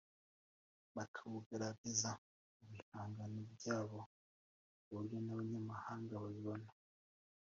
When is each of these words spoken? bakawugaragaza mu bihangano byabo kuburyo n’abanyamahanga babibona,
bakawugaragaza 0.95 2.09
mu 2.57 2.65
bihangano 2.71 3.39
byabo 3.55 3.99
kuburyo 4.81 5.17
n’abanyamahanga 5.21 6.13
babibona, 6.23 6.69